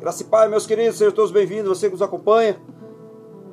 [0.00, 2.56] Graça e Pai, meus queridos, sejam todos bem-vindos, você que nos acompanha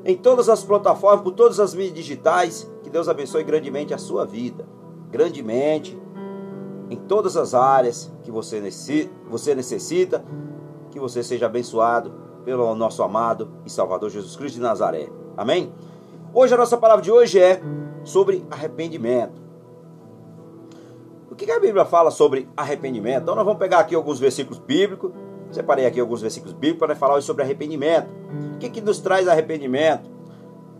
[0.04, 2.72] em todas as plataformas, por todas as mídias digitais.
[2.84, 4.64] Que Deus abençoe grandemente a sua vida,
[5.10, 6.00] grandemente,
[6.88, 10.24] em todas as áreas que você necessita,
[10.92, 12.14] que você seja abençoado
[12.46, 15.10] pelo nosso amado e Salvador Jesus Cristo de Nazaré.
[15.36, 15.74] Amém?
[16.32, 17.60] Hoje a nossa palavra de hoje é
[18.04, 19.42] sobre arrependimento.
[21.32, 23.24] O que a Bíblia fala sobre arrependimento?
[23.24, 25.12] Então nós vamos pegar aqui alguns versículos bíblicos.
[25.56, 28.10] Separei aqui alguns versículos bíblicos para falar sobre arrependimento.
[28.56, 30.12] O que, que nos traz arrependimento?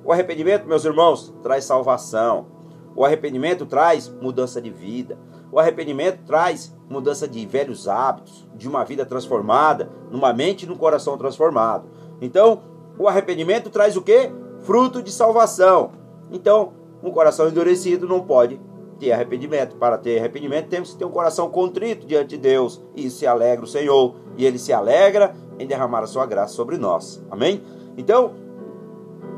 [0.04, 2.48] O arrependimento, meus irmãos, traz salvação.
[2.94, 5.18] O arrependimento traz mudança de vida.
[5.50, 10.76] O arrependimento traz mudança de velhos hábitos, de uma vida transformada, numa mente e num
[10.76, 11.90] coração transformado.
[12.20, 12.62] Então,
[13.00, 14.30] o arrependimento traz o que?
[14.60, 15.92] Fruto de salvação.
[16.30, 18.60] Então, um coração endurecido não pode
[19.00, 19.76] ter arrependimento.
[19.76, 22.82] Para ter arrependimento, temos que ter um coração contrito diante de Deus.
[22.96, 24.16] E se alegra o Senhor.
[24.38, 27.24] E Ele se alegra em derramar a sua graça sobre nós.
[27.30, 27.64] Amém?
[27.98, 28.34] Então,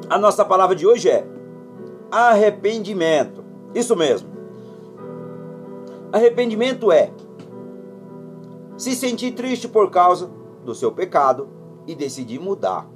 [0.09, 1.25] a nossa palavra de hoje é
[2.11, 3.43] arrependimento.
[3.73, 4.29] Isso mesmo.
[6.11, 7.11] Arrependimento é
[8.77, 10.29] se sentir triste por causa
[10.63, 11.49] do seu pecado
[11.85, 12.87] e decidir mudar.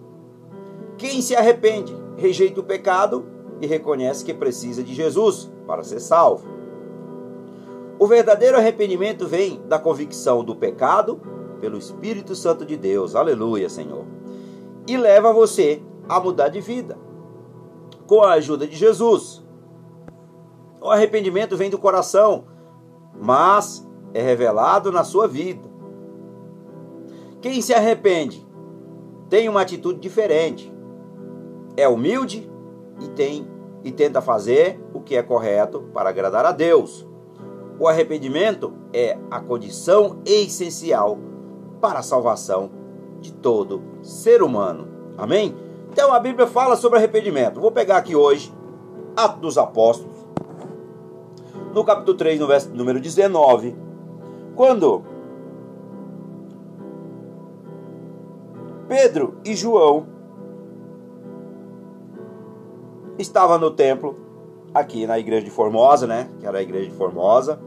[0.98, 3.26] Quem se arrepende, rejeita o pecado
[3.62, 6.48] e reconhece que precisa de Jesus para ser salvo.
[8.00, 11.22] O verdadeiro arrependimento vem da convicção do pecado
[11.62, 13.16] pelo Espírito Santo de Deus.
[13.16, 14.04] Aleluia, Senhor.
[14.88, 16.98] E leva você a mudar de vida
[18.08, 19.46] com a ajuda de Jesus.
[20.82, 22.46] O arrependimento vem do coração,
[23.22, 25.70] mas é revelado na sua vida.
[27.40, 28.46] Quem se arrepende
[29.30, 30.74] tem uma atitude diferente.
[31.78, 32.52] É humilde
[33.02, 33.48] e tem
[33.84, 37.08] e tenta fazer o que é correto para agradar a Deus.
[37.80, 41.18] O arrependimento é a condição essencial
[41.80, 42.70] para a salvação
[43.20, 44.88] de todo ser humano.
[45.18, 45.56] Amém?
[45.92, 47.60] Então a Bíblia fala sobre arrependimento.
[47.60, 48.54] Vou pegar aqui hoje
[49.16, 50.16] Atos dos Apóstolos,
[51.74, 53.76] no capítulo 3, no verso número 19,
[54.56, 55.04] quando
[58.88, 60.06] Pedro e João
[63.18, 64.16] estava no templo,
[64.74, 66.30] aqui na igreja de Formosa, né?
[66.40, 67.60] Que era a igreja de Formosa.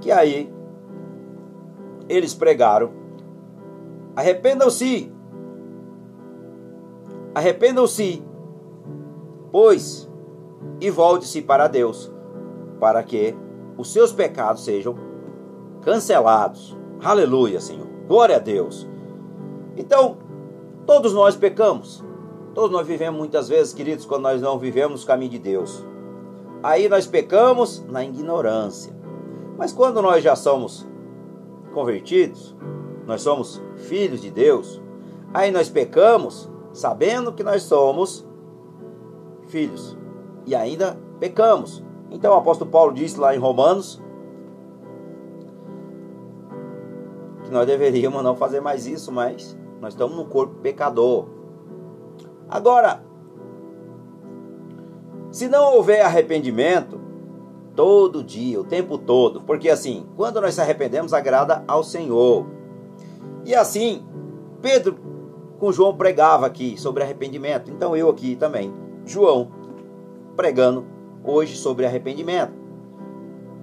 [0.00, 0.52] Que aí
[2.08, 2.90] eles pregaram:
[4.16, 5.12] arrependam-se,
[7.34, 8.22] arrependam-se,
[9.52, 10.10] pois,
[10.80, 12.12] e volte-se para Deus,
[12.78, 13.34] para que
[13.76, 14.94] os seus pecados sejam
[15.82, 16.76] cancelados.
[17.02, 17.86] Aleluia, Senhor.
[18.06, 18.88] Glória a Deus.
[19.76, 20.18] Então,
[20.86, 22.04] todos nós pecamos.
[22.54, 25.84] Todos nós vivemos muitas vezes, queridos, quando nós não vivemos o caminho de Deus.
[26.62, 28.92] Aí nós pecamos na ignorância.
[29.56, 30.86] Mas quando nós já somos
[31.72, 32.56] convertidos,
[33.06, 34.80] nós somos filhos de Deus,
[35.32, 38.26] aí nós pecamos sabendo que nós somos
[39.48, 39.96] filhos
[40.46, 41.82] e ainda pecamos.
[42.10, 44.02] Então o apóstolo Paulo disse lá em Romanos
[47.44, 51.26] que nós deveríamos não fazer mais isso, mas nós estamos no corpo pecador.
[52.50, 53.00] Agora,
[55.30, 57.00] se não houver arrependimento,
[57.76, 62.44] todo dia, o tempo todo, porque assim, quando nós se arrependemos, agrada ao Senhor.
[63.44, 64.04] E assim,
[64.60, 64.98] Pedro
[65.60, 68.74] com João pregava aqui sobre arrependimento, então eu aqui também,
[69.04, 69.52] João,
[70.34, 70.84] pregando
[71.22, 72.52] hoje sobre arrependimento.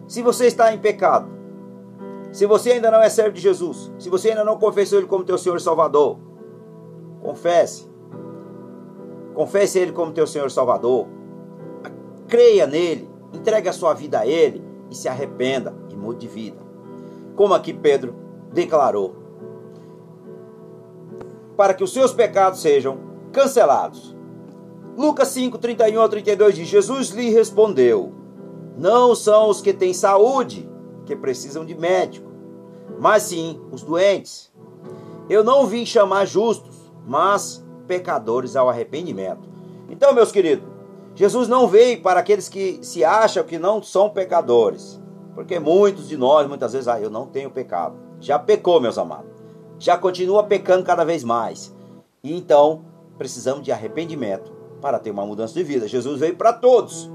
[0.08, 1.28] Se você está em pecado,
[2.32, 5.26] se você ainda não é servo de Jesus, se você ainda não confessou Ele como
[5.26, 6.18] teu Senhor e Salvador,
[7.22, 7.90] confesse
[9.38, 11.06] Confesse Ele como teu Senhor Salvador.
[12.28, 13.08] Creia nele.
[13.32, 16.58] Entregue a sua vida a Ele e se arrependa e mude de vida.
[17.36, 18.16] Como aqui Pedro
[18.52, 19.16] declarou.
[21.56, 22.98] Para que os seus pecados sejam
[23.32, 24.18] cancelados.
[24.98, 28.12] Lucas 5, 31 a 32 diz: Jesus lhe respondeu:
[28.76, 30.68] Não são os que têm saúde
[31.06, 32.28] que precisam de médico,
[33.00, 34.52] mas sim os doentes.
[35.30, 39.48] Eu não vim chamar justos, mas pecadores ao arrependimento.
[39.90, 40.68] Então, meus queridos,
[41.16, 45.02] Jesus não veio para aqueles que se acham que não são pecadores.
[45.34, 47.96] Porque muitos de nós, muitas vezes, ah, eu não tenho pecado.
[48.20, 49.32] Já pecou, meus amados.
[49.80, 51.76] Já continua pecando cada vez mais.
[52.24, 52.86] E então,
[53.18, 54.52] precisamos de arrependimento
[54.82, 55.88] para ter uma mudança de vida.
[55.88, 57.10] Jesus veio para todos.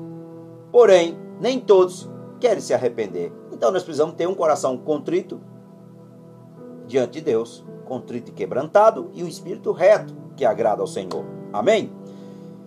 [0.70, 2.08] Porém, nem todos
[2.40, 3.32] querem se arrepender.
[3.52, 5.40] Então, nós precisamos ter um coração contrito
[6.86, 11.24] diante de Deus, contrito e quebrantado, e um espírito reto que agrada ao Senhor.
[11.52, 11.92] Amém?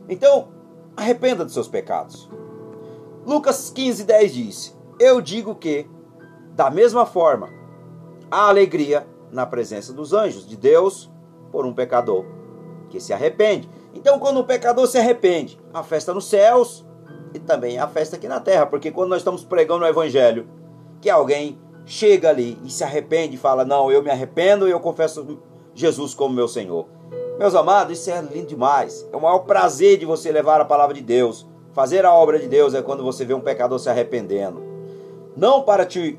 [0.08, 0.50] Então,
[0.96, 2.30] arrependa dos seus pecados.
[3.26, 5.90] Lucas 15, 10 diz: Eu digo que,
[6.54, 7.50] da mesma forma,
[8.30, 11.12] há alegria na presença dos anjos de Deus
[11.52, 12.26] por um pecador
[12.90, 13.70] que se arrepende.
[13.94, 16.86] Então, quando um pecador se arrepende, a festa nos céus
[17.34, 20.48] e também a festa aqui na terra, porque quando nós estamos pregando o evangelho,
[21.02, 24.80] que alguém chega ali e se arrepende e fala: Não, eu me arrependo e eu
[24.80, 25.40] confesso
[25.74, 26.88] Jesus como meu Senhor.
[27.38, 29.07] Meus amados, isso é lindo demais.
[29.12, 31.46] É o maior prazer de você levar a palavra de Deus.
[31.74, 34.63] Fazer a obra de Deus é quando você vê um pecador se arrependendo.
[35.36, 36.18] Não para te,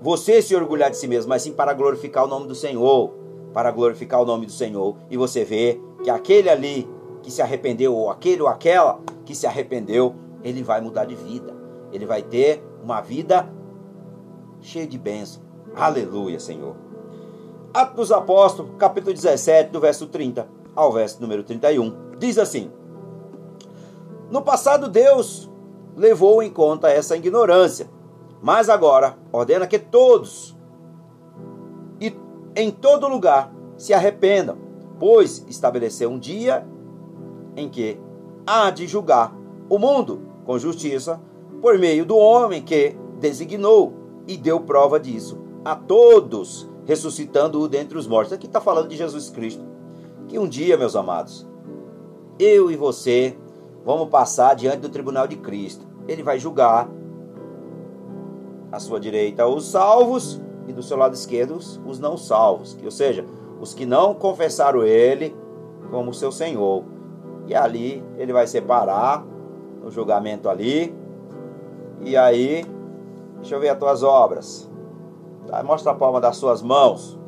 [0.00, 3.14] você se orgulhar de si mesmo, mas sim para glorificar o nome do Senhor.
[3.54, 4.96] Para glorificar o nome do Senhor.
[5.10, 6.88] E você vê que aquele ali
[7.22, 10.14] que se arrependeu, ou aquele ou aquela que se arrependeu,
[10.44, 11.54] ele vai mudar de vida.
[11.92, 13.48] Ele vai ter uma vida
[14.60, 15.42] cheia de bênção.
[15.74, 16.87] Aleluia, Senhor.
[17.72, 22.16] Atos dos Apóstolos, capítulo 17, do verso 30 ao verso número 31.
[22.18, 22.70] Diz assim:
[24.30, 25.50] No passado, Deus
[25.96, 27.90] levou em conta essa ignorância,
[28.40, 30.56] mas agora ordena que todos
[32.00, 32.16] e
[32.56, 34.56] em todo lugar se arrependam,
[34.98, 36.66] pois estabeleceu um dia
[37.54, 38.00] em que
[38.46, 39.36] há de julgar
[39.68, 41.20] o mundo com justiça
[41.60, 43.92] por meio do homem que designou
[44.26, 48.32] e deu prova disso a todos, ressuscitando-o dentre os mortos.
[48.32, 49.62] Aqui está falando de Jesus Cristo
[50.26, 51.46] que um dia, meus amados,
[52.38, 53.36] eu e você
[53.84, 55.86] vamos passar diante do tribunal de Cristo.
[56.08, 56.88] Ele vai julgar
[58.72, 63.24] à sua direita os salvos e do seu lado esquerdo os não salvos, ou seja,
[63.60, 65.36] os que não confessaram ele
[65.90, 66.84] como seu Senhor.
[67.46, 69.26] E ali ele vai separar
[69.82, 70.94] no julgamento ali.
[72.00, 72.64] E aí,
[73.36, 74.67] deixa eu ver as tuas obras.
[75.48, 77.18] Tá, mostra a palma das suas mãos.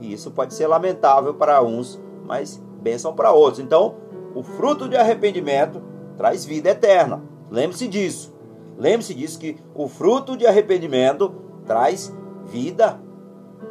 [0.00, 3.58] E isso pode ser lamentável para uns, mas bênção para outros.
[3.58, 3.96] Então,
[4.34, 5.82] o fruto de arrependimento
[6.16, 7.22] traz vida eterna.
[7.50, 8.34] Lembre-se disso.
[8.78, 11.34] Lembre-se disso que o fruto de arrependimento
[11.66, 12.10] traz
[12.46, 12.98] vida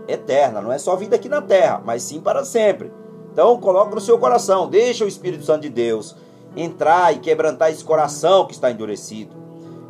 [0.07, 0.61] eterna.
[0.61, 2.93] Não é só vida aqui na terra, mas sim para sempre.
[3.31, 6.15] Então, coloque no seu coração, deixa o Espírito Santo de Deus
[6.55, 9.35] entrar e quebrantar esse coração que está endurecido,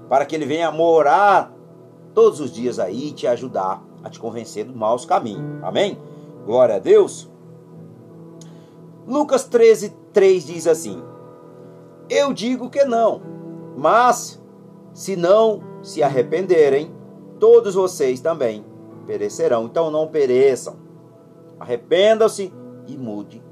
[0.07, 1.53] para que ele venha morar
[2.13, 5.63] todos os dias aí e te ajudar a te convencer dos maus caminhos.
[5.63, 5.97] Amém?
[6.45, 7.29] Glória a Deus.
[9.07, 11.01] Lucas 13, 3 diz assim:
[12.09, 13.21] Eu digo que não,
[13.77, 14.41] mas
[14.93, 16.93] se não se arrependerem,
[17.39, 18.65] todos vocês também
[19.07, 19.65] perecerão.
[19.65, 20.75] Então não pereçam.
[21.59, 22.53] Arrependam-se
[22.87, 23.43] e mude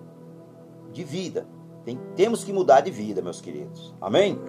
[0.92, 1.48] de vida.
[1.84, 3.96] Tem, temos que mudar de vida, meus queridos.
[4.02, 4.40] Amém?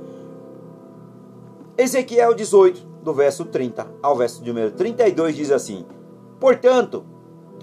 [1.76, 5.86] Ezequiel 18, do verso 30 ao verso número 32, diz assim:
[6.38, 7.06] Portanto,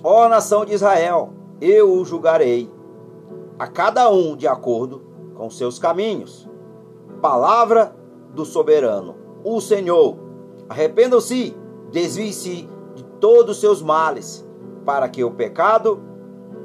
[0.03, 2.67] ó nação de Israel, eu o julgarei
[3.59, 5.03] a cada um de acordo
[5.35, 6.49] com seus caminhos.
[7.21, 7.95] Palavra
[8.33, 10.17] do soberano, o Senhor.
[10.67, 11.55] Arrependam-se,
[11.91, 14.43] desvie-se de todos os seus males,
[14.83, 16.01] para que o pecado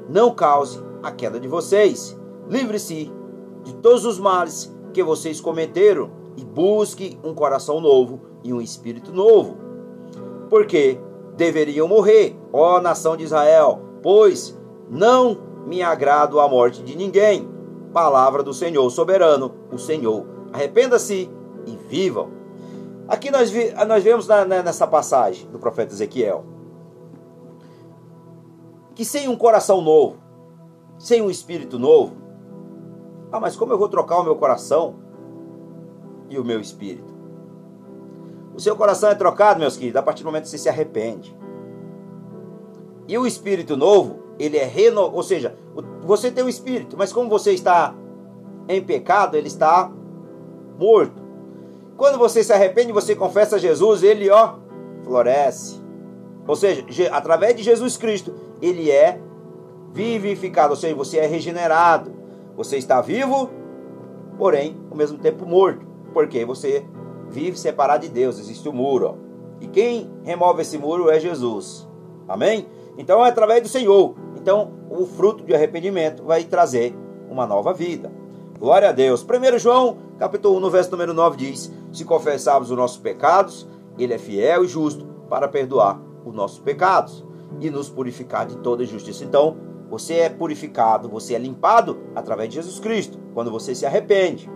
[0.09, 2.19] não cause a queda de vocês.
[2.49, 3.11] Livre-se
[3.63, 9.11] de todos os males que vocês cometeram e busque um coração novo e um espírito
[9.11, 9.57] novo.
[10.49, 10.99] Porque
[11.35, 14.57] deveriam morrer, ó nação de Israel, pois
[14.89, 17.49] não me agrado a morte de ninguém.
[17.93, 20.25] Palavra do Senhor soberano, o Senhor.
[20.51, 21.29] Arrependa-se
[21.65, 22.29] e vivam.
[23.07, 26.45] Aqui nós, vi, nós vemos na, nessa passagem do profeta Ezequiel
[28.93, 30.17] que sem um coração novo,
[30.99, 32.15] sem um espírito novo,
[33.31, 35.00] ah, mas como eu vou trocar o meu coração
[36.31, 37.13] e o meu espírito?
[38.55, 41.35] O seu coração é trocado, meus queridos, a partir do momento que você se arrepende.
[43.07, 45.55] E o espírito novo ele é renovado, ou seja,
[46.03, 47.93] você tem o espírito, mas como você está
[48.67, 49.91] em pecado, ele está
[50.79, 51.21] morto.
[51.97, 54.55] Quando você se arrepende, você confessa a Jesus, ele ó,
[55.03, 55.79] floresce.
[56.47, 59.21] Ou seja, através de Jesus Cristo, ele é
[59.93, 62.11] vivificado, ou seja, você é regenerado.
[62.57, 63.49] Você está vivo,
[64.37, 66.85] porém, ao mesmo tempo morto, porque você
[67.29, 69.07] vive separado de Deus, existe o um muro.
[69.07, 69.15] Ó.
[69.61, 71.87] E quem remove esse muro é Jesus.
[72.27, 72.67] Amém?
[72.97, 74.15] Então é através do Senhor.
[74.35, 76.95] Então o fruto de arrependimento vai trazer
[77.29, 78.11] uma nova vida.
[78.59, 79.23] Glória a Deus.
[79.23, 84.13] 1 João, capítulo 1, no verso número 9 diz: Se confessarmos os nossos pecados, ele
[84.13, 87.25] é fiel e justo para perdoar os nossos pecados
[87.59, 89.23] e nos purificar de toda injustiça.
[89.23, 89.57] Então,
[89.89, 94.49] você é purificado, você é limpado através de Jesus Cristo, quando você se arrepende.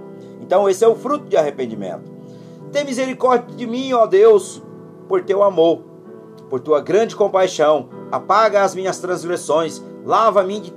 [0.46, 2.12] Então, esse é o fruto de arrependimento.
[2.72, 4.62] Tem misericórdia de mim, ó Deus,
[5.08, 5.82] por teu amor,
[6.50, 10.74] por tua grande compaixão apaga as minhas transgressões, lava-me de,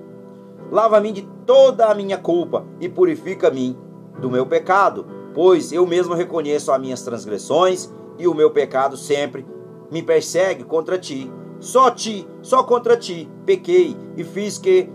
[0.70, 3.76] lava de toda a minha culpa e purifica-me
[4.18, 9.46] do meu pecado, pois eu mesmo reconheço as minhas transgressões e o meu pecado sempre
[9.90, 11.30] me persegue contra ti.
[11.60, 14.90] Só ti, só contra ti pequei e fiz que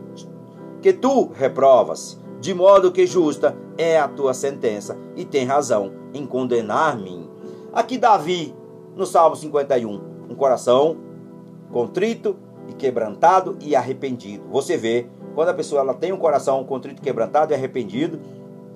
[0.82, 6.26] que tu reprovas, de modo que justa é a tua sentença, e tem razão em
[6.26, 7.30] condenar-me.
[7.74, 8.56] Aqui Davi,
[8.96, 10.98] no Salmo 51, um coração
[11.72, 12.36] contrito
[12.68, 14.44] e quebrantado e arrependido.
[14.52, 18.20] Você vê, quando a pessoa ela tem um coração contrito, quebrantado e arrependido,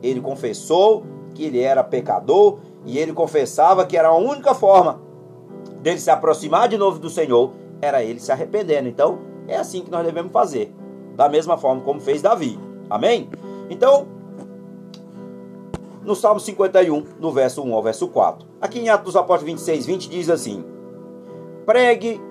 [0.01, 5.01] ele confessou que ele era pecador e ele confessava que era a única forma
[5.82, 7.51] dele se aproximar de novo do Senhor
[7.82, 8.88] era ele se arrependendo.
[8.88, 10.74] Então, é assim que nós devemos fazer,
[11.16, 12.60] da mesma forma como fez Davi.
[12.89, 13.30] Amém?
[13.70, 14.08] Então,
[16.08, 18.48] no Salmo 51, no verso 1 ao verso 4.
[18.62, 20.64] Aqui em Atos dos Apóstolos 26, 20 diz assim:
[21.66, 22.22] Pregue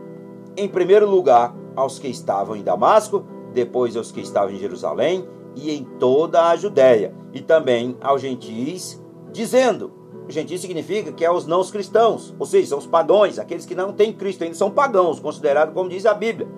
[0.57, 5.71] em primeiro lugar aos que estavam em Damasco, depois aos que estavam em Jerusalém e
[5.71, 8.99] em toda a Judéia, e também aos gentis,
[9.31, 9.93] dizendo:
[10.27, 13.93] gentis significa que é os não cristãos, ou seja, são os pagãos, aqueles que não
[13.93, 16.49] têm Cristo ainda são pagãos, considerados como diz a Bíblia.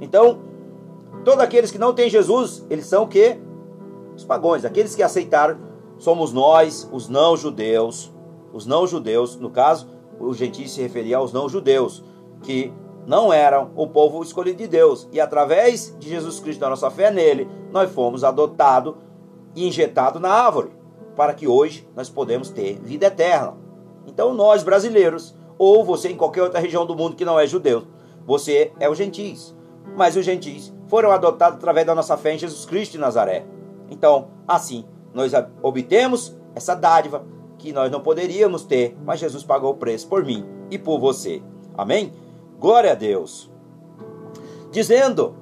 [0.00, 0.40] Então,
[1.24, 3.38] todos aqueles que não têm Jesus, eles são o quê?
[4.16, 5.73] Os pagãos, aqueles que aceitaram,
[6.04, 8.12] somos nós, os não judeus,
[8.52, 9.88] os não judeus, no caso,
[10.20, 12.04] o gentil se referia aos não judeus,
[12.42, 12.70] que
[13.06, 15.08] não eram o povo escolhido de Deus.
[15.10, 18.94] E através de Jesus Cristo, da nossa fé nele, nós fomos adotados
[19.54, 20.70] e injetados na árvore,
[21.16, 23.54] para que hoje nós podemos ter vida eterna.
[24.06, 27.84] Então nós brasileiros, ou você em qualquer outra região do mundo que não é judeu,
[28.26, 29.56] você é o gentis.
[29.96, 33.46] Mas os gentis foram adotados através da nossa fé em Jesus Cristo de Nazaré.
[33.90, 34.84] Então, assim,
[35.14, 37.24] nós obtemos essa dádiva
[37.58, 41.42] que nós não poderíamos ter, mas Jesus pagou o preço por mim e por você.
[41.76, 42.12] Amém?
[42.58, 43.50] Glória a Deus.
[44.70, 45.34] Dizendo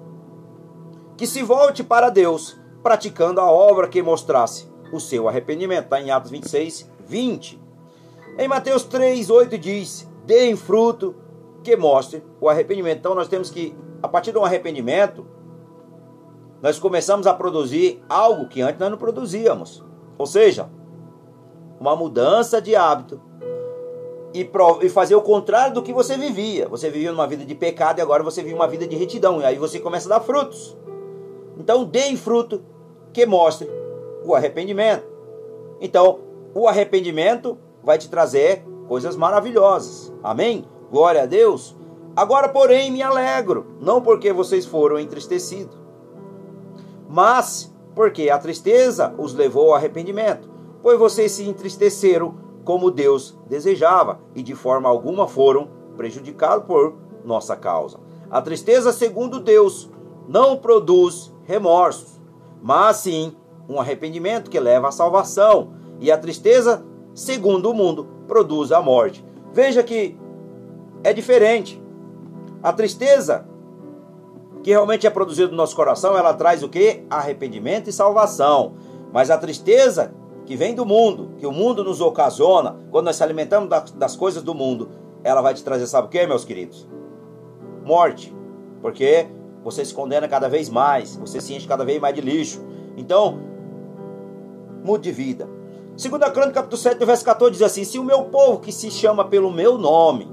[1.17, 5.85] que se volte para Deus, praticando a obra que mostrasse o seu arrependimento.
[5.85, 7.61] Está em Atos 26, 20.
[8.38, 11.14] Em Mateus 3, 8 diz: Deem fruto
[11.62, 12.99] que mostre o arrependimento.
[12.99, 15.26] Então nós temos que, a partir do arrependimento,
[16.62, 19.85] nós começamos a produzir algo que antes nós não produzíamos.
[20.16, 20.71] Ou seja,
[21.81, 23.21] uma mudança de hábito
[24.33, 24.49] e,
[24.81, 26.69] e fazer o contrário do que você vivia.
[26.69, 29.40] Você vivia uma vida de pecado e agora você vive uma vida de retidão.
[29.40, 30.76] E aí você começa a dar frutos.
[31.59, 32.62] Então, deem fruto
[33.12, 33.69] que mostre
[34.25, 35.04] o arrependimento.
[35.81, 36.21] Então,
[36.54, 40.12] o arrependimento vai te trazer coisas maravilhosas.
[40.23, 40.64] Amém?
[40.90, 41.76] Glória a Deus.
[42.14, 45.75] Agora, porém, me alegro, não porque vocês foram entristecidos,
[47.12, 50.49] mas porque a tristeza os levou ao arrependimento,
[50.83, 57.54] pois vocês se entristeceram como Deus desejava e de forma alguma foram prejudicados por nossa
[57.54, 57.99] causa.
[58.31, 59.90] A tristeza, segundo Deus,
[60.26, 62.19] não produz remorsos,
[62.62, 63.37] mas sim
[63.69, 65.75] um arrependimento que leva à salvação.
[66.00, 66.83] E a tristeza,
[67.14, 69.23] segundo o mundo, produz a morte.
[69.52, 70.16] Veja que
[71.04, 71.81] é diferente.
[72.62, 73.47] A tristeza
[74.62, 77.04] que realmente é produzida no nosso coração, ela traz o que?
[77.11, 78.75] Arrependimento e salvação.
[79.12, 80.14] Mas a tristeza
[80.47, 84.42] que vem do mundo, que o mundo nos ocasiona, quando nós se alimentamos das coisas
[84.42, 84.90] do mundo,
[85.25, 86.88] ela vai te trazer, sabe o que, meus queridos?
[87.85, 88.35] Morte.
[88.81, 89.26] Porque
[89.62, 92.64] você se condena cada vez mais, você se enche cada vez mais de lixo.
[92.97, 93.40] Então,
[94.85, 95.49] mude de vida.
[95.97, 99.25] Segunda Crônica, capítulo 7, verso 14, diz assim, Se o meu povo, que se chama
[99.25, 100.31] pelo meu nome,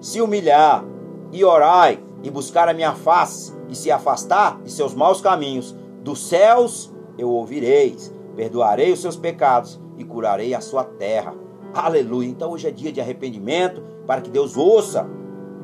[0.00, 0.84] se humilhar
[1.30, 6.26] e orar e buscar a minha face e se afastar de seus maus caminhos, dos
[6.26, 11.34] céus eu ouvireis perdoarei os seus pecados e curarei a sua terra.
[11.72, 12.28] Aleluia.
[12.28, 15.08] Então hoje é dia de arrependimento para que Deus ouça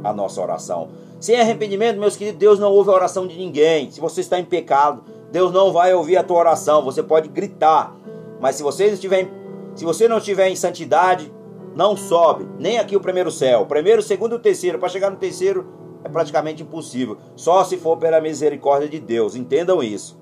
[0.02, 0.88] a nossa oração.
[1.18, 3.90] Sem arrependimento, meus queridos, Deus não ouve a oração de ninguém.
[3.90, 6.84] Se você está em pecado, Deus não vai ouvir a tua oração.
[6.84, 7.94] Você pode gritar,
[8.40, 9.28] mas se você estiver,
[9.74, 11.32] se você não estiver em santidade,
[11.74, 13.62] não sobe nem aqui o primeiro céu.
[13.62, 14.78] O primeiro, o segundo, o terceiro.
[14.78, 17.18] Para chegar no terceiro é praticamente impossível.
[17.36, 19.34] Só se for pela misericórdia de Deus.
[19.34, 20.18] Entendam isso.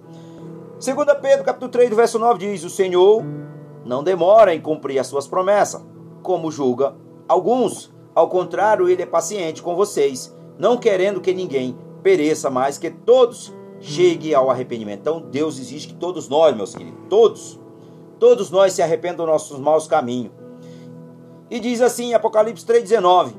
[0.84, 3.24] 2 Pedro capítulo 3, verso 9 diz: O Senhor
[3.84, 5.84] não demora em cumprir as suas promessas,
[6.22, 6.94] como julga
[7.28, 7.92] alguns.
[8.14, 13.54] Ao contrário, ele é paciente com vocês, não querendo que ninguém pereça, mas que todos
[13.80, 15.00] cheguem ao arrependimento.
[15.00, 17.60] Então, Deus exige que todos nós, meus queridos, todos,
[18.18, 20.32] todos nós se arrependam dos nossos maus caminhos.
[21.50, 23.32] E diz assim, Apocalipse 3,19: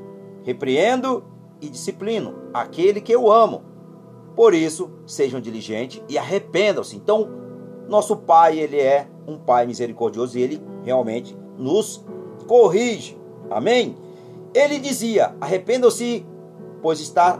[0.43, 1.23] Repreendo
[1.61, 3.69] e disciplino aquele que eu amo
[4.39, 6.95] por isso, sejam diligentes e arrependam-se.
[6.95, 7.27] Então,
[7.89, 12.05] nosso Pai, ele é um Pai misericordioso e ele realmente nos
[12.47, 13.17] corrige.
[13.49, 13.97] Amém?
[14.53, 16.25] Ele dizia: arrependam-se,
[16.81, 17.37] pois está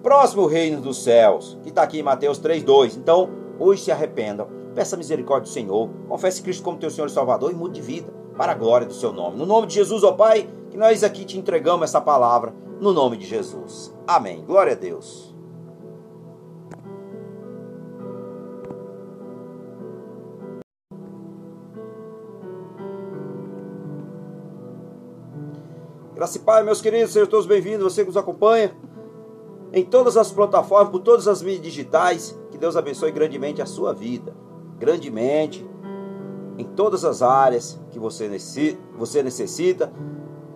[0.00, 2.96] próximo o reino dos céus, que está aqui em Mateus 3,2.
[2.96, 3.28] Então,
[3.58, 7.54] hoje se arrependam, peça misericórdia do Senhor, confesse Cristo como teu Senhor e Salvador e
[7.54, 9.36] mude de vida para a glória do seu nome.
[9.36, 12.92] No nome de Jesus, ó oh Pai, que nós aqui te entregamos essa palavra, no
[12.92, 13.94] nome de Jesus.
[14.06, 14.44] Amém.
[14.44, 15.32] Glória a Deus.
[26.14, 28.72] Graças, e Pai, meus queridos, sejam todos bem-vindos, você que nos acompanha
[29.72, 32.38] em todas as plataformas, por todas as mídias digitais.
[32.50, 34.32] Que Deus abençoe grandemente a sua vida,
[34.78, 35.66] grandemente
[36.58, 39.92] em todas as áreas que você necessita,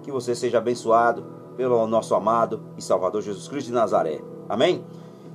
[0.02, 1.24] que você seja abençoado
[1.56, 4.20] pelo nosso amado e Salvador Jesus Cristo de Nazaré.
[4.48, 4.84] Amém?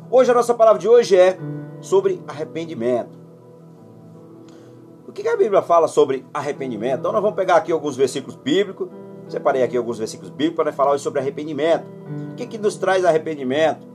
[0.10, 1.38] Hoje a nossa palavra de hoje é
[1.80, 3.20] sobre arrependimento.
[5.08, 7.00] O que a Bíblia fala sobre arrependimento?
[7.00, 8.88] Então nós vamos pegar aqui alguns versículos bíblicos
[9.32, 11.86] Separei aqui alguns versículos bíblicos para falar sobre arrependimento.
[12.34, 13.88] O que, que nos traz arrependimento?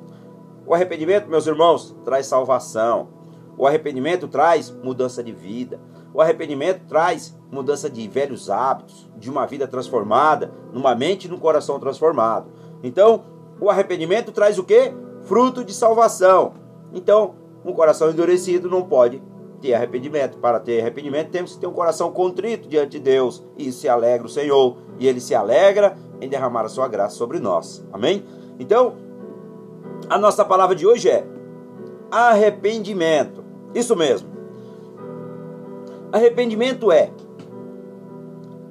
[0.66, 3.08] O arrependimento, meus irmãos, traz salvação.
[3.58, 5.78] O arrependimento traz mudança de vida.
[6.12, 11.38] O arrependimento traz mudança de velhos hábitos, de uma vida transformada, numa mente e num
[11.38, 12.50] coração transformado.
[12.82, 13.24] Então,
[13.60, 14.92] o arrependimento traz o que?
[15.22, 16.54] Fruto de salvação.
[16.92, 17.34] Então,
[17.64, 19.22] um coração endurecido não pode
[19.60, 20.38] ter arrependimento.
[20.38, 23.44] Para ter arrependimento, temos que ter um coração contrito diante de Deus.
[23.56, 24.76] E se alegra o Senhor.
[24.98, 27.84] E Ele se alegra em derramar a sua graça sobre nós.
[27.92, 28.24] Amém?
[28.58, 28.94] Então,
[30.08, 31.26] a nossa palavra de hoje é
[32.10, 33.44] arrependimento.
[33.74, 34.35] Isso mesmo.
[36.16, 37.10] Arrependimento é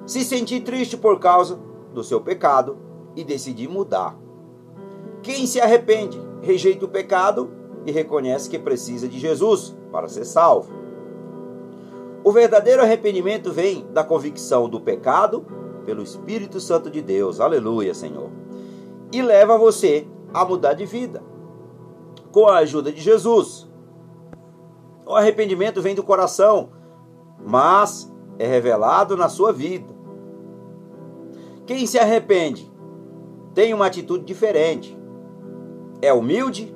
[0.04, 1.60] se sentir triste por causa
[1.94, 2.76] do seu pecado
[3.16, 4.18] e decidir mudar.
[5.22, 7.52] Quem se arrepende, rejeita o pecado
[7.86, 10.74] e reconhece que precisa de Jesus para ser salvo.
[12.24, 15.46] O verdadeiro arrependimento vem da convicção do pecado
[15.86, 17.40] pelo Espírito Santo de Deus.
[17.40, 18.32] Aleluia, Senhor.
[19.12, 21.22] E leva você a mudar de vida
[22.32, 23.70] com a ajuda de Jesus.
[25.06, 26.72] O arrependimento vem do coração,
[27.44, 29.94] mas é revelado na sua vida.
[31.66, 32.72] Quem se arrepende
[33.54, 34.98] tem uma atitude diferente.
[36.02, 36.76] É humilde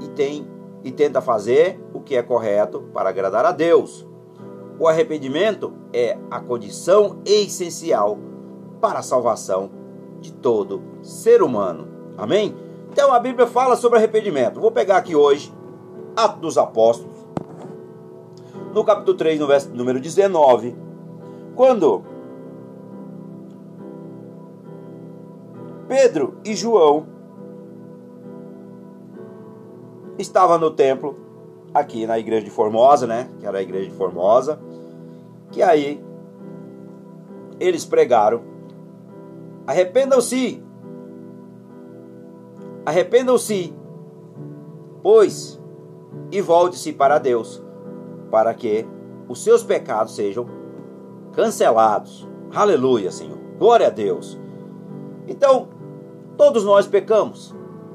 [0.00, 0.48] e tem
[0.82, 4.06] e tenta fazer o que é correto para agradar a Deus.
[4.78, 8.18] O arrependimento é a condição essencial
[8.80, 9.70] para a salvação
[10.20, 11.88] de todo ser humano.
[12.16, 12.56] Amém?
[12.90, 14.60] Então a Bíblia fala sobre arrependimento.
[14.60, 15.52] Vou pegar aqui hoje
[16.16, 17.09] Atos dos Apóstolos,
[18.72, 20.76] no capítulo 3, no verso número 19,
[21.54, 22.02] quando
[25.88, 27.06] Pedro e João
[30.18, 31.16] estava no templo,
[31.74, 33.28] aqui na igreja de Formosa, né?
[33.40, 34.60] Que era a igreja de Formosa.
[35.50, 36.02] Que aí
[37.58, 38.40] eles pregaram:
[39.66, 40.62] arrependam-se,
[42.86, 43.74] arrependam-se,
[45.02, 45.60] pois,
[46.30, 47.62] e volte-se para Deus,
[48.30, 48.86] para que
[49.28, 50.46] os seus pecados sejam
[51.32, 52.28] cancelados.
[52.54, 53.38] Aleluia, Senhor.
[53.58, 54.38] Glória a Deus.
[55.26, 55.68] Então,
[56.36, 57.54] todos nós pecamos.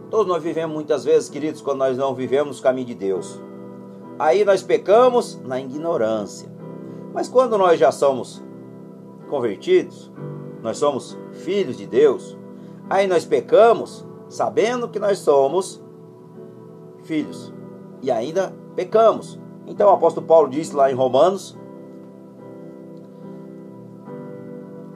[0.09, 3.41] Todos nós vivemos muitas vezes, queridos, quando nós não vivemos o caminho de Deus.
[4.17, 6.49] Aí nós pecamos na ignorância.
[7.13, 8.43] Mas quando nós já somos
[9.29, 10.11] convertidos,
[10.61, 12.37] nós somos filhos de Deus,
[12.89, 15.81] aí nós pecamos sabendo que nós somos
[17.03, 17.53] filhos
[18.01, 19.39] e ainda pecamos.
[19.67, 21.57] Então o apóstolo Paulo disse lá em Romanos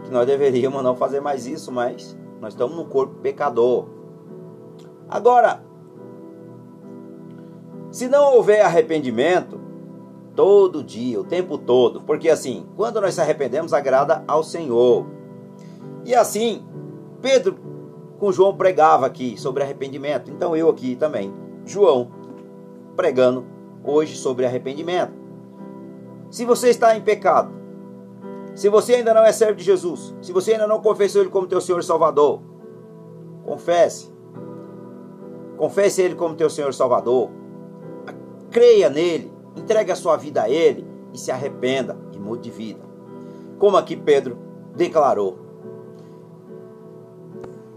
[0.04, 3.88] que nós deveríamos não fazer mais isso, mas nós estamos no corpo pecador.
[5.08, 5.64] Agora,
[7.92, 9.60] se não houver arrependimento,
[10.36, 15.06] todo dia, o tempo todo, porque assim, quando nós se arrependemos, agrada ao Senhor.
[16.06, 16.64] E assim,
[17.22, 17.58] Pedro
[18.18, 21.34] com João pregava aqui sobre arrependimento, então eu aqui também,
[21.66, 22.10] João,
[22.96, 23.46] pregando
[23.84, 25.14] hoje sobre arrependimento.
[26.30, 27.52] Se você está em pecado,
[28.56, 31.48] se você ainda não é servo de Jesus, se você ainda não confessou Ele como
[31.48, 32.42] teu Senhor e Salvador,
[33.44, 34.12] confesse
[35.60, 37.30] Confesse Ele como teu Senhor e Salvador.
[38.50, 39.30] Creia nele.
[39.58, 42.80] Entregue a sua vida a Ele e se arrependa e mude de vida.
[43.58, 44.38] Como aqui Pedro
[44.74, 45.38] declarou.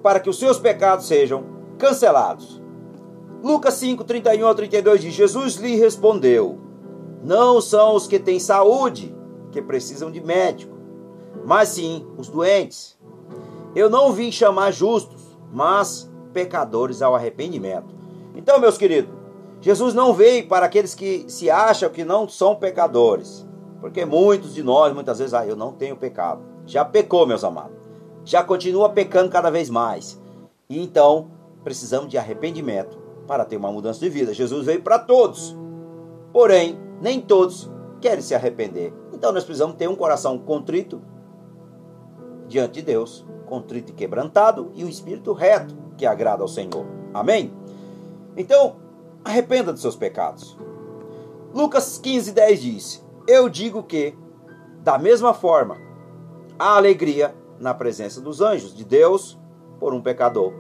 [0.01, 1.43] Para que os seus pecados sejam
[1.77, 2.62] cancelados.
[3.43, 6.61] Lucas 5, 31 a 32 diz: Jesus lhe respondeu:
[7.25, 9.13] Não são os que têm saúde
[9.51, 10.77] que precisam de médico,
[11.45, 12.97] mas sim os doentes.
[13.75, 17.93] Eu não vim chamar justos, mas pecadores ao arrependimento.
[18.37, 19.13] Então, meus queridos,
[19.61, 23.45] Jesus não veio para aqueles que se acham que não são pecadores.
[23.81, 26.43] Porque muitos de nós, muitas vezes, ah, eu não tenho pecado.
[26.65, 27.77] Já pecou, meus amados.
[28.25, 30.21] Já continua pecando cada vez mais.
[30.71, 31.33] E então,
[31.65, 34.35] precisamos de arrependimento para ter uma mudança de vida.
[34.35, 35.57] Jesus veio para todos.
[36.33, 38.93] Porém, nem todos querem se arrepender.
[39.13, 41.01] Então, nós precisamos ter um coração contrito
[42.49, 46.87] diante de Deus, contrito e quebrantado, e um espírito reto que agrada ao Senhor.
[47.15, 47.53] Amém?
[48.37, 48.77] Então,
[49.25, 50.57] arrependa dos seus pecados.
[51.55, 54.17] Lucas 15, 10 diz: Eu digo que,
[54.81, 55.77] da mesma forma,
[56.59, 59.39] há alegria na presença dos anjos de Deus
[59.79, 60.53] por um pecador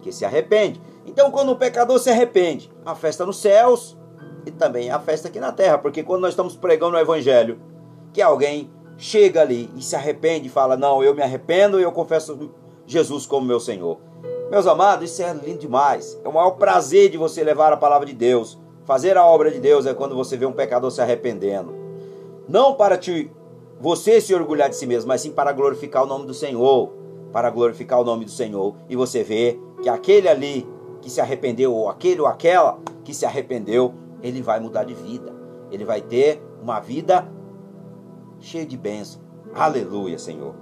[0.00, 0.80] que se arrepende.
[1.06, 3.96] Então, quando o pecador se arrepende, a festa nos céus
[4.44, 7.58] e também a festa aqui na terra, porque quando nós estamos pregando o evangelho,
[8.12, 11.92] que alguém chega ali e se arrepende e fala: Não, eu me arrependo e eu
[11.92, 12.50] confesso
[12.86, 13.98] Jesus como meu Senhor.
[14.50, 16.20] Meus amados, isso é lindo demais.
[16.24, 18.58] É o maior prazer de você levar a palavra de Deus.
[18.84, 21.74] Fazer a obra de Deus é quando você vê um pecador se arrependendo.
[22.48, 23.30] Não para te
[23.80, 26.92] você se orgulhar de si mesmo, mas sim para glorificar o nome do Senhor.
[27.32, 28.76] Para glorificar o nome do Senhor.
[28.88, 30.66] E você vê que aquele ali
[31.06, 35.32] que se arrependeu, ou aquele ou aquela que se arrependeu, ele vai mudar de vida.
[35.70, 37.30] Ele vai ter uma vida
[38.40, 39.22] cheia de bênção.
[39.54, 40.52] Aleluia, Senhor.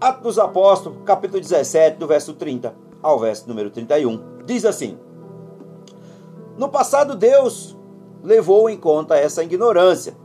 [0.00, 4.42] Atos dos Apóstolos, capítulo 17, do verso 30 ao verso número 31.
[4.44, 4.98] Diz assim:
[6.58, 7.78] No passado, Deus
[8.24, 10.16] levou em conta essa ignorância,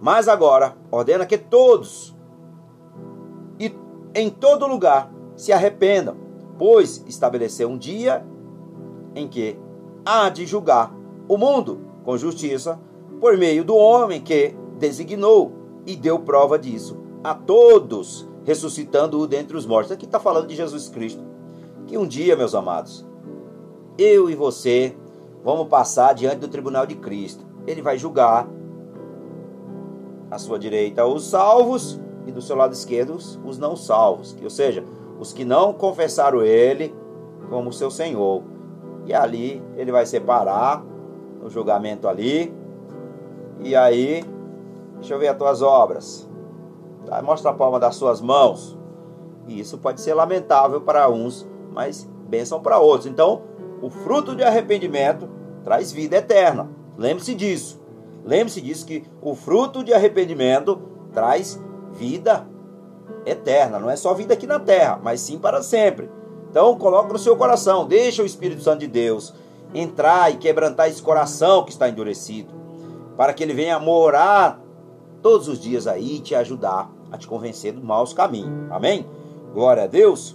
[0.00, 2.16] mas agora ordena que todos
[3.58, 3.74] e
[4.14, 6.16] em todo lugar se arrependam,
[6.56, 8.24] pois estabeleceu um dia
[9.16, 9.58] em que
[10.04, 10.94] há de julgar
[11.26, 12.78] o mundo com justiça
[13.20, 15.52] por meio do homem que designou
[15.84, 19.90] e deu prova disso a todos ressuscitando-o dentre os mortos.
[19.90, 21.20] Aqui está falando de Jesus Cristo.
[21.86, 23.04] Que um dia, meus amados,
[23.98, 24.96] eu e você
[25.42, 27.44] vamos passar diante do tribunal de Cristo.
[27.66, 28.48] Ele vai julgar
[30.30, 34.84] à sua direita os salvos e do seu lado esquerdo os não salvos, ou seja,
[35.18, 36.94] os que não confessaram ele
[37.48, 38.42] como seu Senhor.
[39.06, 40.84] E ali ele vai separar
[41.40, 42.52] no julgamento ali.
[43.60, 44.24] E aí,
[44.96, 46.28] deixa eu ver as tuas obras.
[47.06, 47.22] Tá?
[47.22, 48.76] Mostra a palma das suas mãos.
[49.46, 53.06] E isso pode ser lamentável para uns, mas bênção para outros.
[53.06, 53.42] Então,
[53.80, 55.28] o fruto de arrependimento
[55.62, 56.68] traz vida eterna.
[56.98, 57.80] Lembre-se disso.
[58.24, 60.80] Lembre-se disso que o fruto de arrependimento
[61.12, 62.46] traz vida
[63.24, 63.78] eterna.
[63.78, 66.10] Não é só vida aqui na terra, mas sim para sempre.
[66.56, 69.34] Então, coloque no seu coração, deixa o Espírito Santo de Deus
[69.74, 72.50] entrar e quebrantar esse coração que está endurecido,
[73.14, 74.58] para que ele venha morar
[75.20, 78.72] todos os dias aí e te ajudar a te convencer dos maus caminhos.
[78.72, 79.06] Amém?
[79.52, 80.34] Glória a Deus.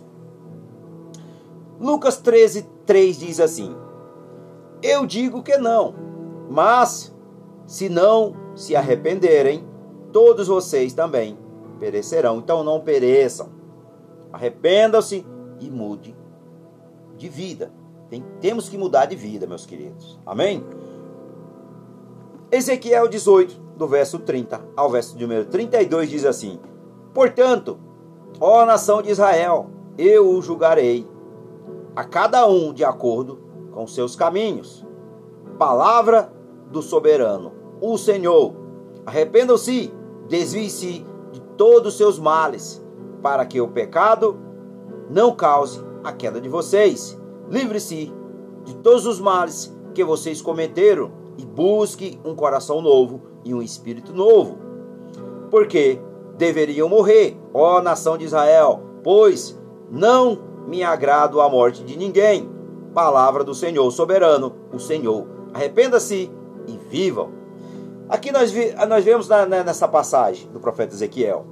[1.80, 3.76] Lucas 13, 3 diz assim:
[4.84, 5.96] Eu digo que não,
[6.52, 7.12] mas
[7.66, 9.68] se não se arrependerem,
[10.14, 11.36] todos vocês também
[11.80, 12.38] perecerão.
[12.38, 13.50] Então não pereçam.
[14.32, 15.26] Arrependam-se
[15.62, 16.15] e mude
[17.15, 17.71] de vida.
[18.10, 20.19] Tem, temos que mudar de vida, meus queridos.
[20.26, 20.65] Amém?
[22.52, 26.60] Ezequiel 18, do verso 30 ao verso número 32, diz assim:
[27.13, 27.80] Portanto,
[28.39, 31.08] ó nação de Israel, eu o julgarei,
[31.95, 33.39] a cada um de acordo
[33.71, 34.86] com seus caminhos.
[35.58, 36.34] Palavra
[36.69, 38.54] do soberano, o Senhor.
[39.06, 39.93] Arrependam-se,
[40.28, 42.84] desvie-se de todos os seus males,
[43.21, 44.38] para que o pecado
[45.12, 47.19] não cause a queda de vocês.
[47.50, 48.12] Livre-se
[48.63, 54.13] de todos os males que vocês cometeram e busque um coração novo e um espírito
[54.13, 54.58] novo.
[55.50, 56.00] Porque
[56.38, 59.60] deveriam morrer, ó nação de Israel, pois
[59.91, 62.50] não me agrado a morte de ninguém.
[62.93, 65.28] Palavra do Senhor soberano, o Senhor.
[65.54, 66.32] Arrependa-se
[66.67, 67.32] e vivam.
[68.08, 71.45] Aqui nós, vi, nós vemos na, nessa passagem do profeta Ezequiel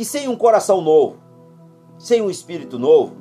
[0.00, 1.18] que sem um coração novo,
[1.98, 3.16] sem um espírito novo,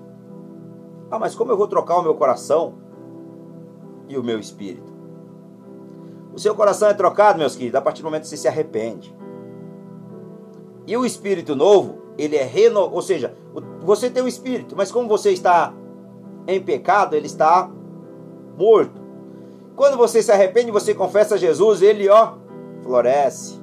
[1.12, 2.76] ah, mas como eu vou trocar o meu coração
[4.08, 4.89] e o meu espírito?
[6.34, 9.13] O seu coração é trocado, meus queridos, a partir do momento que você se arrepende.
[10.88, 13.36] E o espírito novo, ele é renovado, ou seja,
[13.82, 15.74] você tem um espírito, mas como você está
[16.48, 17.70] em pecado, ele está
[18.58, 19.02] morto.
[19.76, 22.36] Quando você se arrepende, você confessa a Jesus, ele, ó,
[22.84, 23.60] floresce.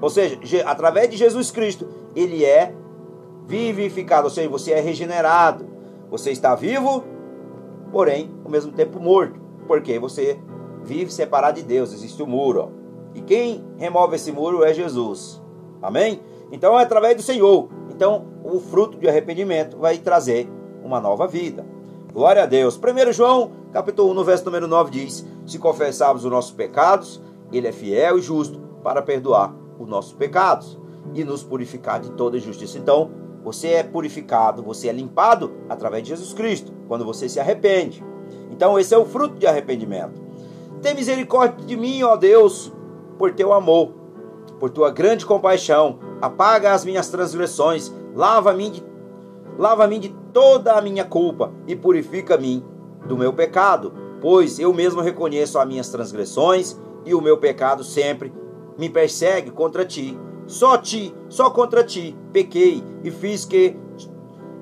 [0.00, 2.74] Ou seja, através de Jesus Cristo, ele é
[3.46, 5.66] vivificado, ou seja, você é regenerado.
[6.10, 7.04] Você está vivo,
[7.90, 9.40] porém, ao mesmo tempo morto.
[9.66, 10.38] Porque você
[10.84, 12.70] vive separado de Deus, existe o um muro.
[13.14, 15.42] E quem remove esse muro é Jesus.
[15.80, 16.20] Amém?
[16.50, 17.68] Então é através do Senhor.
[17.90, 20.48] Então o fruto de arrependimento vai trazer
[20.82, 21.64] uma nova vida.
[22.12, 22.78] Glória a Deus.
[22.78, 27.20] 1 João, capítulo 1, no verso número 9 diz: Se confessarmos os nossos pecados,
[27.52, 30.78] ele é fiel e justo para perdoar os nossos pecados
[31.12, 32.78] e nos purificar de toda injustiça.
[32.78, 33.10] Então,
[33.42, 38.02] você é purificado, você é limpado através de Jesus Cristo, quando você se arrepende.
[38.50, 40.22] Então, esse é o fruto de arrependimento.
[40.80, 42.72] Tem misericórdia de mim, ó Deus,
[43.18, 43.92] por teu amor,
[44.58, 45.98] por tua grande compaixão.
[46.20, 48.84] Apaga as minhas transgressões, lava-me de,
[49.58, 52.64] lava de toda a minha culpa e purifica-me
[53.06, 58.32] do meu pecado, pois eu mesmo reconheço as minhas transgressões e o meu pecado sempre
[58.78, 60.18] me persegue contra ti.
[60.46, 63.76] Só ti, só contra ti pequei e fiz que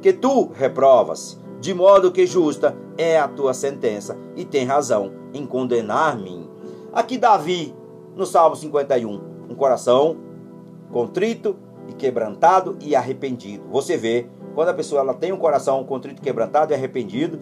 [0.01, 5.47] que tu reprovas, de modo que justa é a tua sentença, e tem razão em
[5.47, 6.51] condenar-me.
[6.93, 7.73] Aqui Davi,
[8.17, 10.17] no Salmo 51, um coração
[10.91, 11.57] contrito
[11.89, 13.63] e quebrantado e arrependido.
[13.71, 17.39] Você vê, quando a pessoa ela tem um coração contrito, quebrantado e arrependido,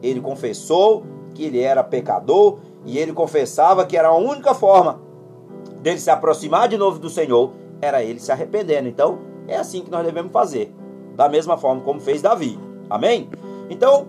[0.00, 5.00] ele confessou que ele era pecador e ele confessava que era a única forma
[5.82, 8.88] dele se aproximar de novo do Senhor era ele se arrependendo.
[8.88, 10.74] Então, é assim que nós devemos fazer,
[11.14, 12.58] da mesma forma como fez Davi.
[12.88, 13.28] Amém?
[13.68, 14.06] Então,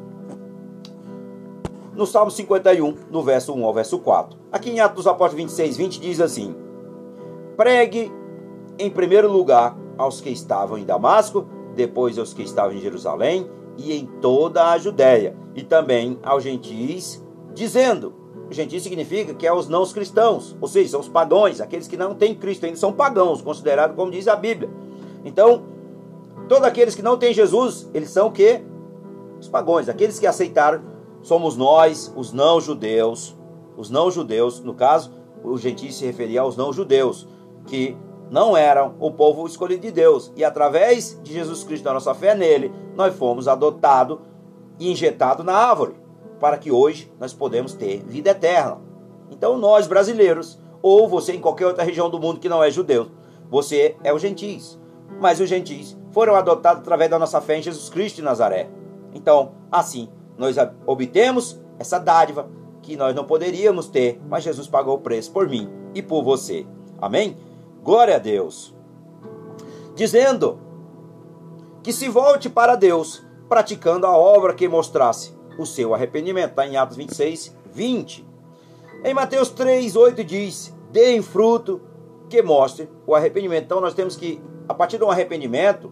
[1.95, 4.37] no Salmo 51, no verso 1 ao verso 4.
[4.51, 6.55] Aqui em Atos dos Apóstolos 26, 20 diz assim:
[7.55, 8.11] Pregue
[8.77, 13.93] em primeiro lugar aos que estavam em Damasco, depois aos que estavam em Jerusalém e
[13.93, 18.13] em toda a Judéia, e também aos gentis, dizendo:
[18.49, 22.15] gentis significa que é os não cristãos, ou seja, são os pagãos, aqueles que não
[22.15, 24.69] têm Cristo ainda são pagãos, considerados como diz a Bíblia.
[25.25, 25.63] Então,
[26.47, 28.61] todos aqueles que não têm Jesus, eles são o quê?
[29.39, 30.81] Os pagãos, aqueles que aceitaram,
[31.21, 33.35] somos nós, os não judeus,
[33.75, 35.11] os não judeus, no caso,
[35.43, 37.27] o gentil se referia aos não judeus,
[37.65, 37.95] que
[38.29, 40.31] não eram o povo escolhido de Deus.
[40.35, 44.19] E através de Jesus Cristo, da nossa fé nele, nós fomos adotados
[44.79, 45.95] e injetados na árvore,
[46.39, 48.79] para que hoje nós podemos ter vida eterna.
[49.29, 53.07] Então nós brasileiros, ou você em qualquer outra região do mundo que não é judeu,
[53.49, 54.79] você é o gentis.
[55.19, 58.69] Mas os gentis foram adotados através da nossa fé em Jesus Cristo de Nazaré.
[59.13, 62.49] Então, assim, nós obtemos essa dádiva
[62.81, 66.65] que nós não poderíamos ter, mas Jesus pagou o preço por mim e por você.
[67.01, 67.37] Amém?
[67.83, 68.75] Glória a Deus.
[69.95, 70.59] Dizendo
[71.83, 76.51] que se volte para Deus, praticando a obra que mostrasse o seu arrependimento.
[76.51, 78.27] Está em Atos 26, 20.
[79.03, 81.81] Em Mateus 3, 8 diz: Deem fruto
[82.29, 83.65] que mostre o arrependimento.
[83.65, 85.91] Então nós temos que, a partir de um arrependimento,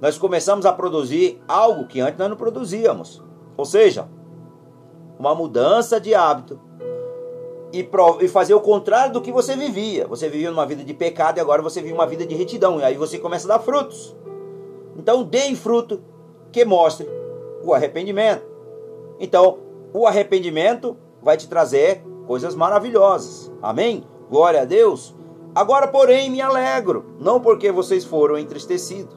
[0.00, 3.22] nós começamos a produzir algo que antes nós não produzíamos.
[3.56, 4.08] Ou seja,
[5.18, 6.58] uma mudança de hábito
[7.72, 10.06] e, fazer o contrário do que você vivia.
[10.06, 12.80] Você vivia uma vida de pecado e agora você vive uma vida de retidão.
[12.80, 14.16] E aí você começa a dar frutos.
[14.96, 16.02] Então, deem fruto
[16.50, 17.08] que mostre
[17.62, 18.44] o arrependimento.
[19.18, 19.58] Então,
[19.92, 23.52] o arrependimento vai te trazer coisas maravilhosas.
[23.60, 24.04] Amém?
[24.30, 25.14] Glória a Deus.
[25.54, 29.16] Agora, porém, me alegro, não porque vocês foram entristecidos,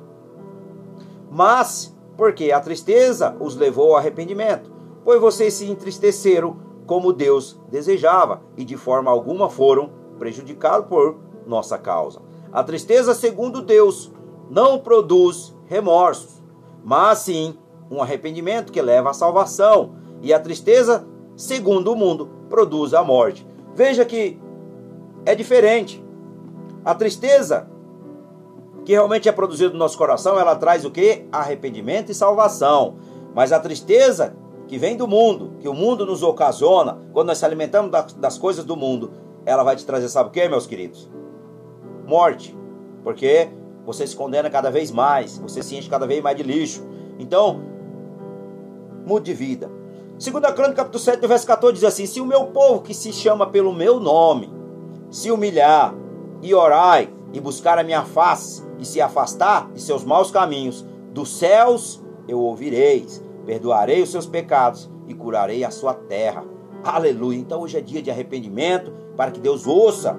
[1.30, 4.72] mas porque a tristeza os levou ao arrependimento,
[5.04, 11.78] pois vocês se entristeceram como Deus desejava e de forma alguma foram prejudicados por nossa
[11.78, 12.20] causa.
[12.52, 14.12] A tristeza, segundo Deus,
[14.50, 16.42] não produz remorsos,
[16.84, 17.58] mas sim
[17.94, 19.94] um arrependimento que leva à salvação.
[20.22, 23.46] E a tristeza, segundo o mundo, produz a morte.
[23.76, 24.40] Veja que
[25.26, 26.04] é diferente.
[26.84, 27.68] A tristeza
[28.84, 31.26] que realmente é produzida no nosso coração, ela traz o que?
[31.32, 32.96] Arrependimento e salvação.
[33.34, 34.36] Mas a tristeza
[34.68, 38.66] que vem do mundo, que o mundo nos ocasiona, quando nós se alimentamos das coisas
[38.66, 39.12] do mundo,
[39.46, 41.10] ela vai te trazer, sabe o que, meus queridos?
[42.06, 42.58] Morte.
[43.04, 43.50] Porque
[43.86, 46.86] você se condena cada vez mais, você se enche cada vez mais de lixo.
[47.20, 47.62] Então,
[49.06, 49.72] mude de vida.
[50.18, 53.48] Segunda Crônica, capítulo 7, verso 14 diz assim: Se o meu povo que se chama
[53.48, 54.54] pelo meu nome
[55.10, 55.94] se humilhar
[56.42, 61.38] e orar e buscar a minha face e se afastar de seus maus caminhos, dos
[61.38, 66.44] céus eu ouvireis perdoarei os seus pecados e curarei a sua terra.
[66.84, 67.38] Aleluia.
[67.38, 70.18] Então hoje é dia de arrependimento para que Deus ouça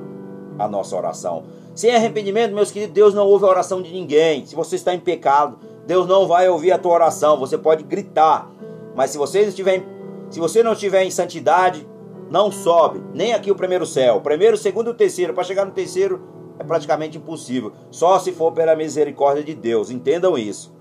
[0.59, 1.45] a nossa oração.
[1.75, 4.47] Sem arrependimento, meus queridos, Deus não ouve a oração de ninguém.
[4.47, 7.39] Se você está em pecado, Deus não vai ouvir a tua oração.
[7.39, 8.51] Você pode gritar,
[8.95, 9.85] mas se você estiver,
[10.31, 11.87] se você não estiver em santidade,
[12.31, 14.21] não sobe nem aqui o primeiro céu.
[14.21, 15.35] Primeiro, segundo, o terceiro.
[15.35, 16.23] Para chegar no terceiro
[16.59, 17.73] é praticamente impossível.
[17.91, 19.91] Só se for pela misericórdia de Deus.
[19.91, 20.73] Entendam isso.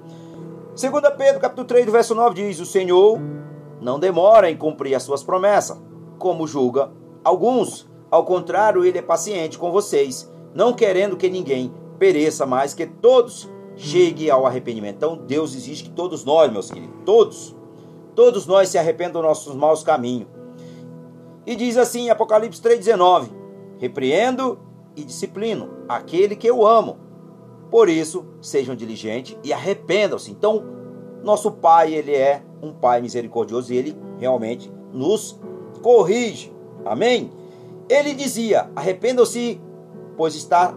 [0.79, 3.19] 2 Pedro capítulo 3, verso 9 diz: O Senhor
[3.81, 5.79] não demora em cumprir as suas promessas,
[6.17, 6.91] como julga
[7.23, 7.91] alguns.
[8.09, 13.49] Ao contrário, ele é paciente com vocês, não querendo que ninguém pereça, mas que todos
[13.75, 14.97] cheguem ao arrependimento.
[14.97, 17.55] Então, Deus exige que todos nós, meus queridos, todos,
[18.15, 20.27] todos nós se arrependam dos nossos maus caminhos.
[21.45, 23.29] E diz assim, Apocalipse 3,19:
[23.77, 24.59] Repreendo
[24.95, 27.03] e disciplino aquele que eu amo
[27.73, 30.29] por isso, sejam diligentes e arrependam-se.
[30.29, 30.63] Então,
[31.23, 35.39] nosso Pai, ele é um Pai misericordioso e ele realmente nos
[35.81, 36.53] corrige.
[36.85, 37.31] Amém?
[37.89, 39.59] Ele dizia: arrependam-se,
[40.15, 40.71] pois está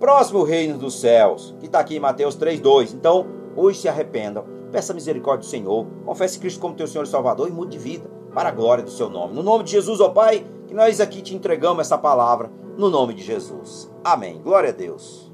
[0.00, 2.92] próximo o reino dos céus, que está aqui em Mateus 3,2.
[2.92, 7.48] Então, hoje se arrependam, peça misericórdia do Senhor, confesse Cristo como teu Senhor e Salvador
[7.48, 9.34] e mude de vida para a glória do seu nome.
[9.34, 13.14] No nome de Jesus, ó Pai, que nós aqui te entregamos essa palavra, no nome
[13.14, 13.90] de Jesus.
[14.04, 14.40] Amém.
[14.42, 15.27] Glória a Deus.